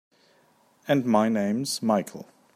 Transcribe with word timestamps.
And 0.87 1.05
my 1.05 1.29
name's 1.29 1.83
Michael. 1.83 2.25